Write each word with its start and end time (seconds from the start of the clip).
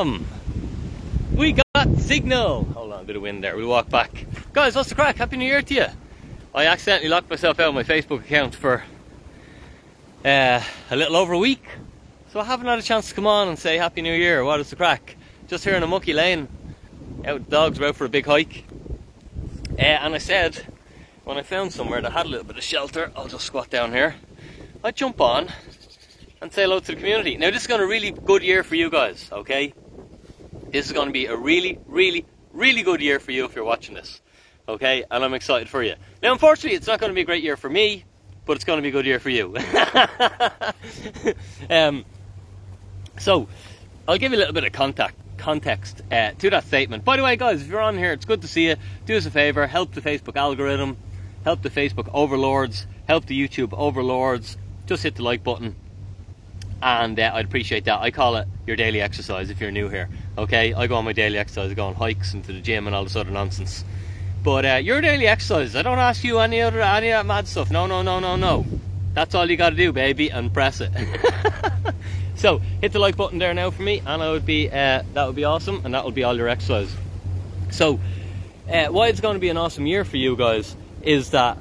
Um, 0.00 0.24
we 1.34 1.52
got 1.52 1.98
signal. 1.98 2.64
Hold 2.72 2.94
on, 2.94 3.00
a 3.02 3.04
bit 3.04 3.16
of 3.16 3.22
wind 3.22 3.44
there. 3.44 3.54
We'll 3.54 3.68
walk 3.68 3.90
back. 3.90 4.24
Guys, 4.54 4.74
what's 4.74 4.88
the 4.88 4.94
crack? 4.94 5.16
Happy 5.16 5.36
New 5.36 5.44
Year 5.44 5.60
to 5.60 5.74
you. 5.74 5.86
I 6.54 6.64
accidentally 6.64 7.10
locked 7.10 7.28
myself 7.28 7.60
out 7.60 7.68
of 7.68 7.74
my 7.74 7.82
Facebook 7.82 8.20
account 8.20 8.54
for 8.54 8.82
uh, 10.24 10.62
a 10.90 10.96
little 10.96 11.16
over 11.16 11.34
a 11.34 11.38
week. 11.38 11.62
So 12.32 12.40
I 12.40 12.44
haven't 12.44 12.66
had 12.66 12.78
a 12.78 12.82
chance 12.82 13.10
to 13.10 13.14
come 13.14 13.26
on 13.26 13.48
and 13.48 13.58
say 13.58 13.76
Happy 13.76 14.00
New 14.00 14.14
Year. 14.14 14.42
What 14.42 14.58
is 14.60 14.70
the 14.70 14.76
crack? 14.76 15.16
Just 15.48 15.64
here 15.64 15.74
in 15.74 15.82
a 15.82 15.86
mucky 15.86 16.14
lane. 16.14 16.48
Out 17.26 17.50
dogs 17.50 17.78
were 17.78 17.88
out 17.88 17.96
for 17.96 18.06
a 18.06 18.08
big 18.08 18.24
hike. 18.24 18.64
Uh, 19.78 19.82
and 19.82 20.14
I 20.14 20.18
said, 20.18 20.66
when 21.24 21.36
I 21.36 21.42
found 21.42 21.74
somewhere 21.74 22.00
that 22.00 22.12
had 22.12 22.24
a 22.24 22.28
little 22.30 22.46
bit 22.46 22.56
of 22.56 22.64
shelter, 22.64 23.12
I'll 23.14 23.28
just 23.28 23.44
squat 23.44 23.68
down 23.68 23.92
here. 23.92 24.14
I'd 24.82 24.96
jump 24.96 25.20
on 25.20 25.48
and 26.40 26.50
say 26.50 26.62
hello 26.62 26.80
to 26.80 26.86
the 26.86 26.96
community. 26.96 27.36
Now, 27.36 27.50
this 27.50 27.60
is 27.60 27.66
going 27.66 27.82
to 27.82 27.86
really 27.86 28.12
good 28.12 28.42
year 28.42 28.64
for 28.64 28.76
you 28.76 28.88
guys, 28.88 29.28
okay? 29.30 29.74
This 30.70 30.86
is 30.86 30.92
going 30.92 31.08
to 31.08 31.12
be 31.12 31.26
a 31.26 31.36
really, 31.36 31.78
really, 31.86 32.24
really 32.52 32.82
good 32.82 33.00
year 33.00 33.18
for 33.18 33.32
you 33.32 33.44
if 33.44 33.56
you're 33.56 33.64
watching 33.64 33.94
this, 33.94 34.20
okay? 34.68 35.04
And 35.10 35.24
I'm 35.24 35.34
excited 35.34 35.68
for 35.68 35.82
you. 35.82 35.94
Now, 36.22 36.32
unfortunately, 36.32 36.76
it's 36.76 36.86
not 36.86 37.00
going 37.00 37.10
to 37.10 37.14
be 37.14 37.22
a 37.22 37.24
great 37.24 37.42
year 37.42 37.56
for 37.56 37.68
me, 37.68 38.04
but 38.46 38.54
it's 38.54 38.64
going 38.64 38.78
to 38.78 38.82
be 38.82 38.88
a 38.88 38.92
good 38.92 39.06
year 39.06 39.18
for 39.18 39.30
you. 39.30 39.56
um, 41.70 42.04
so, 43.18 43.48
I'll 44.06 44.18
give 44.18 44.30
you 44.30 44.38
a 44.38 44.40
little 44.40 44.54
bit 44.54 44.62
of 44.64 44.72
contact, 44.72 45.16
context 45.38 46.02
uh, 46.12 46.32
to 46.38 46.50
that 46.50 46.64
statement. 46.64 47.04
By 47.04 47.16
the 47.16 47.24
way, 47.24 47.36
guys, 47.36 47.62
if 47.62 47.68
you're 47.68 47.80
on 47.80 47.98
here, 47.98 48.12
it's 48.12 48.24
good 48.24 48.42
to 48.42 48.48
see 48.48 48.68
you. 48.68 48.76
Do 49.06 49.16
us 49.16 49.26
a 49.26 49.30
favor, 49.30 49.66
help 49.66 49.92
the 49.92 50.00
Facebook 50.00 50.36
algorithm, 50.36 50.96
help 51.42 51.62
the 51.62 51.70
Facebook 51.70 52.08
overlords, 52.14 52.86
help 53.08 53.26
the 53.26 53.48
YouTube 53.48 53.72
overlords. 53.72 54.56
Just 54.86 55.02
hit 55.02 55.16
the 55.16 55.22
like 55.22 55.42
button, 55.42 55.74
and 56.82 57.18
uh, 57.18 57.30
I'd 57.34 57.44
appreciate 57.44 57.84
that. 57.84 58.00
I 58.00 58.10
call 58.10 58.36
it 58.36 58.48
your 58.66 58.76
daily 58.76 59.00
exercise 59.00 59.50
if 59.50 59.60
you're 59.60 59.70
new 59.70 59.88
here. 59.88 60.08
Okay, 60.38 60.72
I 60.72 60.86
go 60.86 60.96
on 60.96 61.04
my 61.04 61.12
daily 61.12 61.38
exercise, 61.38 61.70
I 61.70 61.74
go 61.74 61.86
on 61.86 61.94
hikes 61.94 62.32
and 62.32 62.44
to 62.44 62.52
the 62.52 62.60
gym 62.60 62.86
and 62.86 62.96
all 62.96 63.04
this 63.04 63.16
other 63.16 63.30
nonsense. 63.30 63.84
But 64.42 64.64
uh, 64.64 64.74
your 64.76 65.00
daily 65.00 65.26
exercise, 65.26 65.76
I 65.76 65.82
don't 65.82 65.98
ask 65.98 66.24
you 66.24 66.38
any 66.38 66.62
other 66.62 66.80
any 66.80 67.08
of 67.10 67.18
that 67.18 67.26
mad 67.26 67.46
stuff. 67.46 67.70
No, 67.70 67.86
no, 67.86 68.02
no, 68.02 68.20
no, 68.20 68.36
no. 68.36 68.64
That's 69.12 69.34
all 69.34 69.50
you 69.50 69.56
got 69.56 69.70
to 69.70 69.76
do, 69.76 69.92
baby, 69.92 70.30
and 70.30 70.52
press 70.52 70.80
it. 70.80 70.92
so 72.36 72.60
hit 72.80 72.92
the 72.92 72.98
like 72.98 73.16
button 73.16 73.38
there 73.38 73.52
now 73.52 73.70
for 73.70 73.82
me, 73.82 74.00
and 74.06 74.22
I 74.22 74.30
would 74.30 74.46
be 74.46 74.68
uh, 74.70 75.02
that 75.12 75.26
would 75.26 75.36
be 75.36 75.44
awesome, 75.44 75.82
and 75.84 75.92
that 75.94 76.04
would 76.04 76.14
be 76.14 76.24
all 76.24 76.36
your 76.36 76.48
exercise. 76.48 76.94
So, 77.70 78.00
uh, 78.70 78.86
why 78.86 79.08
it's 79.08 79.20
going 79.20 79.34
to 79.34 79.40
be 79.40 79.48
an 79.48 79.56
awesome 79.56 79.86
year 79.86 80.04
for 80.04 80.16
you 80.16 80.36
guys 80.36 80.74
is 81.02 81.30
that 81.30 81.58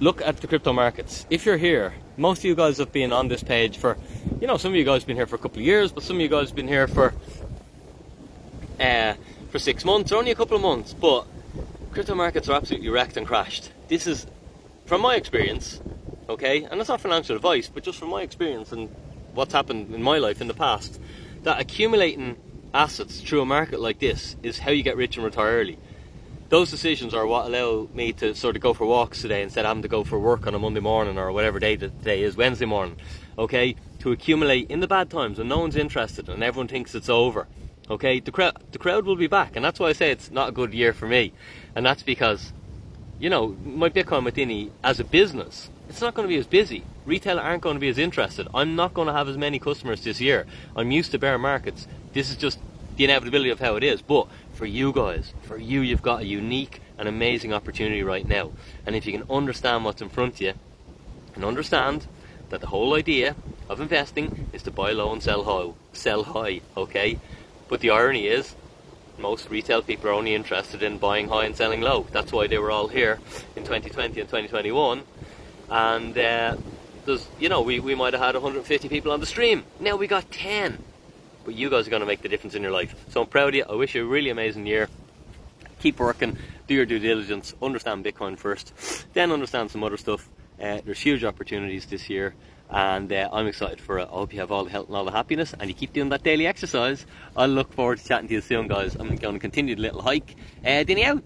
look 0.00 0.20
at 0.22 0.38
the 0.38 0.48
crypto 0.48 0.72
markets. 0.72 1.26
If 1.30 1.46
you're 1.46 1.58
here, 1.58 1.94
most 2.20 2.40
of 2.40 2.44
you 2.44 2.54
guys 2.54 2.76
have 2.76 2.92
been 2.92 3.12
on 3.12 3.28
this 3.28 3.42
page 3.42 3.78
for, 3.78 3.96
you 4.40 4.46
know, 4.46 4.58
some 4.58 4.72
of 4.72 4.76
you 4.76 4.84
guys 4.84 5.02
have 5.02 5.06
been 5.06 5.16
here 5.16 5.26
for 5.26 5.36
a 5.36 5.38
couple 5.38 5.58
of 5.58 5.64
years, 5.64 5.90
but 5.90 6.02
some 6.02 6.16
of 6.16 6.22
you 6.22 6.28
guys 6.28 6.48
have 6.48 6.56
been 6.56 6.68
here 6.68 6.86
for 6.86 7.14
uh, 8.78 9.14
for 9.50 9.58
six 9.58 9.86
months 9.86 10.12
or 10.12 10.16
only 10.16 10.30
a 10.30 10.34
couple 10.34 10.54
of 10.54 10.62
months. 10.62 10.92
But 10.92 11.26
crypto 11.92 12.14
markets 12.14 12.48
are 12.50 12.52
absolutely 12.52 12.90
wrecked 12.90 13.16
and 13.16 13.26
crashed. 13.26 13.72
This 13.88 14.06
is, 14.06 14.26
from 14.84 15.00
my 15.00 15.14
experience, 15.14 15.80
okay, 16.28 16.64
and 16.64 16.78
it's 16.78 16.90
not 16.90 17.00
financial 17.00 17.36
advice, 17.36 17.70
but 17.72 17.82
just 17.82 17.98
from 17.98 18.10
my 18.10 18.20
experience 18.20 18.70
and 18.70 18.94
what's 19.32 19.54
happened 19.54 19.94
in 19.94 20.02
my 20.02 20.18
life 20.18 20.42
in 20.42 20.46
the 20.46 20.54
past, 20.54 21.00
that 21.44 21.58
accumulating 21.58 22.36
assets 22.74 23.22
through 23.22 23.40
a 23.40 23.46
market 23.46 23.80
like 23.80 23.98
this 23.98 24.36
is 24.42 24.58
how 24.58 24.70
you 24.70 24.82
get 24.82 24.96
rich 24.96 25.16
and 25.16 25.24
retire 25.24 25.58
early 25.58 25.78
those 26.50 26.68
decisions 26.68 27.14
are 27.14 27.26
what 27.26 27.46
allow 27.46 27.88
me 27.94 28.12
to 28.12 28.34
sort 28.34 28.56
of 28.56 28.62
go 28.62 28.74
for 28.74 28.84
walks 28.84 29.22
today 29.22 29.40
instead 29.42 29.64
of 29.64 29.68
having 29.68 29.82
to 29.82 29.88
go 29.88 30.02
for 30.02 30.18
work 30.18 30.46
on 30.48 30.54
a 30.54 30.58
Monday 30.58 30.80
morning 30.80 31.16
or 31.16 31.30
whatever 31.32 31.60
day 31.60 31.76
the 31.76 31.88
day 31.88 32.22
is, 32.22 32.36
Wednesday 32.36 32.66
morning. 32.66 32.96
Okay, 33.38 33.76
to 34.00 34.10
accumulate 34.10 34.68
in 34.68 34.80
the 34.80 34.88
bad 34.88 35.08
times 35.10 35.38
when 35.38 35.48
no 35.48 35.60
one's 35.60 35.76
interested 35.76 36.28
and 36.28 36.42
everyone 36.42 36.66
thinks 36.66 36.94
it's 36.94 37.08
over. 37.08 37.46
Okay, 37.88 38.18
the 38.18 38.32
crowd 38.32 38.56
the 38.72 38.78
crowd 38.78 39.04
will 39.06 39.16
be 39.16 39.28
back, 39.28 39.54
and 39.54 39.64
that's 39.64 39.78
why 39.78 39.88
I 39.88 39.92
say 39.92 40.10
it's 40.10 40.30
not 40.30 40.48
a 40.48 40.52
good 40.52 40.74
year 40.74 40.92
for 40.92 41.06
me, 41.06 41.32
and 41.74 41.86
that's 41.86 42.02
because, 42.02 42.52
you 43.20 43.30
know, 43.30 43.56
my 43.64 43.88
Bitcoin 43.88 44.24
Mathini 44.24 44.70
as 44.82 44.98
a 44.98 45.04
business, 45.04 45.70
it's 45.88 46.00
not 46.00 46.14
going 46.14 46.26
to 46.26 46.32
be 46.32 46.38
as 46.38 46.46
busy. 46.46 46.84
Retail 47.06 47.38
aren't 47.38 47.62
going 47.62 47.74
to 47.76 47.80
be 47.80 47.88
as 47.88 47.98
interested. 47.98 48.48
I'm 48.52 48.74
not 48.74 48.92
going 48.94 49.06
to 49.06 49.12
have 49.12 49.28
as 49.28 49.36
many 49.36 49.58
customers 49.60 50.02
this 50.02 50.20
year. 50.20 50.46
I'm 50.76 50.90
used 50.90 51.12
to 51.12 51.18
bear 51.18 51.38
markets. 51.38 51.86
This 52.12 52.28
is 52.30 52.36
just 52.36 52.58
the 52.96 53.04
inevitability 53.04 53.50
of 53.50 53.60
how 53.60 53.76
it 53.76 53.82
is. 53.82 54.02
But 54.02 54.28
for 54.60 54.66
you 54.66 54.92
guys, 54.92 55.32
for 55.40 55.56
you, 55.56 55.80
you've 55.80 56.02
got 56.02 56.20
a 56.20 56.26
unique 56.26 56.82
and 56.98 57.08
amazing 57.08 57.50
opportunity 57.50 58.02
right 58.02 58.28
now. 58.28 58.50
And 58.84 58.94
if 58.94 59.06
you 59.06 59.12
can 59.12 59.24
understand 59.30 59.86
what's 59.86 60.02
in 60.02 60.10
front 60.10 60.34
of 60.34 60.40
you, 60.42 60.52
and 61.34 61.46
understand 61.46 62.04
that 62.50 62.60
the 62.60 62.66
whole 62.66 62.94
idea 62.94 63.36
of 63.70 63.80
investing 63.80 64.48
is 64.52 64.62
to 64.64 64.70
buy 64.70 64.92
low 64.92 65.14
and 65.14 65.22
sell 65.22 65.44
high, 65.44 65.72
sell 65.94 66.24
high, 66.24 66.60
okay? 66.76 67.16
But 67.70 67.80
the 67.80 67.88
irony 67.88 68.26
is, 68.26 68.54
most 69.16 69.48
retail 69.48 69.80
people 69.80 70.10
are 70.10 70.12
only 70.12 70.34
interested 70.34 70.82
in 70.82 70.98
buying 70.98 71.28
high 71.28 71.46
and 71.46 71.56
selling 71.56 71.80
low. 71.80 72.06
That's 72.12 72.30
why 72.30 72.46
they 72.46 72.58
were 72.58 72.70
all 72.70 72.88
here 72.88 73.18
in 73.56 73.64
2020 73.64 74.20
and 74.20 74.28
2021. 74.28 75.04
And 75.70 76.18
uh, 76.18 76.56
there's, 77.06 77.26
you 77.38 77.48
know, 77.48 77.62
we, 77.62 77.80
we 77.80 77.94
might 77.94 78.12
have 78.12 78.20
had 78.20 78.34
150 78.34 78.90
people 78.90 79.10
on 79.10 79.20
the 79.20 79.26
stream. 79.26 79.64
Now 79.80 79.96
we 79.96 80.06
got 80.06 80.30
10 80.30 80.89
but 81.50 81.58
you 81.58 81.68
guys 81.68 81.88
are 81.88 81.90
going 81.90 81.98
to 81.98 82.06
make 82.06 82.22
the 82.22 82.28
difference 82.28 82.54
in 82.54 82.62
your 82.62 82.70
life. 82.70 82.94
So 83.08 83.22
I'm 83.22 83.26
proud 83.26 83.48
of 83.48 83.54
you. 83.56 83.64
I 83.68 83.74
wish 83.74 83.96
you 83.96 84.04
a 84.04 84.06
really 84.06 84.30
amazing 84.30 84.66
year. 84.66 84.88
Keep 85.80 85.98
working, 85.98 86.38
do 86.68 86.74
your 86.74 86.86
due 86.86 87.00
diligence, 87.00 87.54
understand 87.60 88.04
Bitcoin 88.04 88.38
first, 88.38 88.72
then 89.14 89.32
understand 89.32 89.68
some 89.72 89.82
other 89.82 89.96
stuff. 89.96 90.28
Uh, 90.62 90.80
there's 90.84 91.00
huge 91.00 91.24
opportunities 91.24 91.86
this 91.86 92.08
year, 92.08 92.36
and 92.68 93.12
uh, 93.12 93.28
I'm 93.32 93.48
excited 93.48 93.80
for 93.80 93.98
it. 93.98 94.02
I 94.02 94.14
hope 94.14 94.32
you 94.32 94.38
have 94.38 94.52
all 94.52 94.62
the 94.62 94.70
health 94.70 94.86
and 94.86 94.96
all 94.96 95.04
the 95.04 95.10
happiness, 95.10 95.52
and 95.58 95.68
you 95.68 95.74
keep 95.74 95.92
doing 95.92 96.10
that 96.10 96.22
daily 96.22 96.46
exercise. 96.46 97.04
I 97.36 97.46
look 97.46 97.72
forward 97.72 97.98
to 97.98 98.04
chatting 98.04 98.28
to 98.28 98.34
you 98.34 98.40
soon, 98.40 98.68
guys. 98.68 98.94
I'm 98.94 99.16
going 99.16 99.34
to 99.34 99.40
continue 99.40 99.74
the 99.74 99.82
little 99.82 100.02
hike. 100.02 100.36
Uh, 100.64 100.84
Dinny 100.84 101.02
out. 101.02 101.24